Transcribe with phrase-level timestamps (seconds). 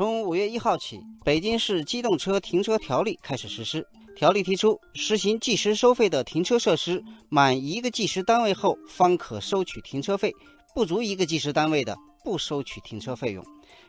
[0.00, 3.86] 从五月一号起，北京市机动车停车条例开始实施。
[4.16, 10.32] 条例提出，实行计时收费的停车设施，满一个计时单位后方可收取停车费，
[10.74, 11.94] 不足一个计时单位的
[12.24, 13.44] 不收取停车费用。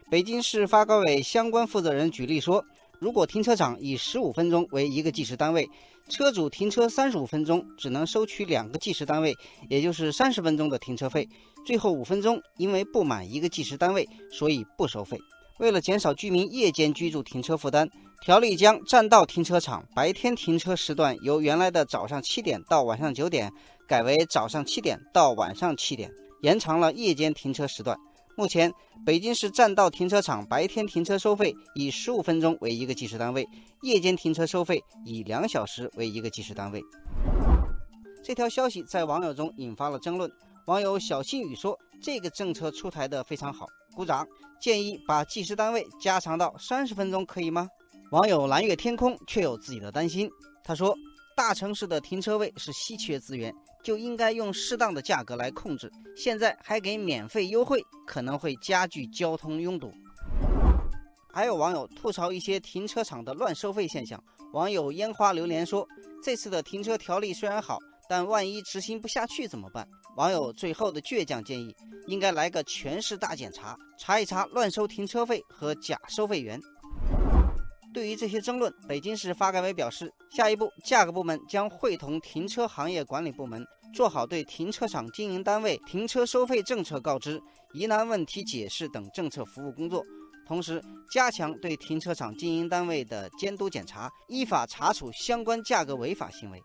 [0.09, 2.61] 北京市发改委相关负责人举例说，
[2.99, 5.65] 如果停车场以十五分钟为一个计时单位，
[6.09, 9.33] 车主停车三十五分钟只能收取两个计时单位，
[9.69, 11.25] 也就是三十分钟的停车费。
[11.65, 15.17] 最后五分钟因为不满一个计时单位，所以不收费。
[15.61, 17.87] 为了减少居民夜间居住停车负担。
[18.23, 23.51] 条例将占道停车场白天停车时段由原来的早上七点到晚上九点
[23.87, 27.95] 改为早上七点到晚上七点，延长了夜间停车时段。
[28.35, 28.71] 目前，
[29.05, 33.47] 北京市占道停车场白天停车收费以十五分钟为一个计时单位，
[33.83, 36.81] 夜间停车收费以两小时为一个计时单位。
[38.23, 40.31] 这条消息在网友中引发了争论。
[40.71, 44.25] 网友小心语说：“这个政策出台的非常好，鼓掌！
[44.57, 47.67] 建议把计时单位加长到三十分钟，可以吗？”
[48.11, 50.29] 网友蓝月天空却有自己的担心。
[50.63, 50.95] 他说
[51.35, 55.91] ：“大城市的停车位是稀缺资源，就应该用适当的价格来控制。
[56.15, 59.91] 现在还给免费优惠，可能会加剧交通拥堵。”
[61.33, 64.23] 还有网友吐槽一些停车场的乱收费现象。
[64.53, 65.85] 网友烟花榴莲说
[66.23, 67.77] ：“这次的停车条例虽然好，
[68.11, 71.73] 但万一执行不下去怎么办？”网友最后的倔强建议：
[72.07, 76.59] 应该来个全市大检查，查一查乱收停车费和假收费员。
[77.93, 87.41] 对于这些争论，北京市发改委表示，下一步价格部门将会同停车行业管理部门，做好对停车场经营单位停车收费政策告知、
[87.73, 90.03] 疑难问题解释等政策服务工作，
[90.45, 96.61] 同时加强对停车场经营单位的监督检查，依法查处相关价格违法行为。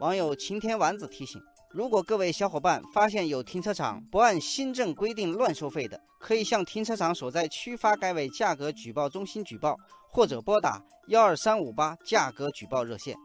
[0.00, 1.40] 网友晴天丸子提醒。
[1.70, 9.76] 如果各位小伙伴发现有停车场不按新政规定乱收费的，可以向停车场所在区发改委价格举报中心举报，
[10.10, 13.16] 或者拨打幺二三五八价格举报热线。